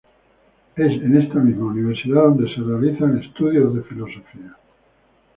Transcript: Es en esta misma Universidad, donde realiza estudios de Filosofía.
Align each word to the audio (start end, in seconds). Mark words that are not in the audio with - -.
Es 0.77 0.91
en 0.93 1.15
esta 1.21 1.35
misma 1.35 1.67
Universidad, 1.67 2.23
donde 2.23 2.49
realiza 2.57 3.05
estudios 3.23 3.75
de 3.75 3.83
Filosofía. 3.83 4.57